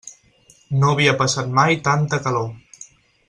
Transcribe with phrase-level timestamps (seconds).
[0.83, 2.51] No havia passat mai tanta calor.